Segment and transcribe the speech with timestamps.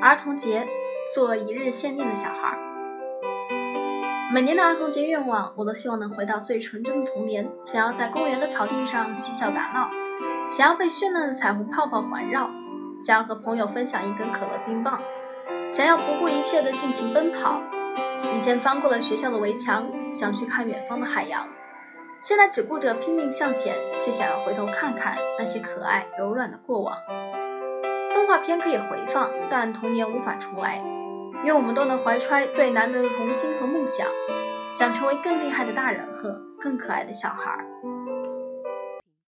[0.00, 0.66] 儿童节，
[1.14, 2.58] 做一日限定的小孩。
[4.32, 9.90] 每年的儿童节愿望，我都希望能回到最纯真的童年，想要在公园的草地上嬉笑打闹，
[10.50, 12.50] 想要被绚烂的彩虹泡泡环绕，
[13.00, 15.00] 想要和朋友分享一根可乐冰棒，
[15.70, 17.62] 想要不顾一切的尽情奔跑。
[18.34, 21.48] 以前翻过了学校的围墙，想去看远方的海洋，
[22.20, 26.96] 现在只顾着拼命向前，却想要回头看看那些可爱柔软的过往。
[28.26, 30.82] 动画片可以回放，但童年无法重来。
[31.44, 34.04] 愿我们都能怀揣最难得的童心和梦想，
[34.72, 37.64] 想成为更厉害的大人和更可爱的小孩。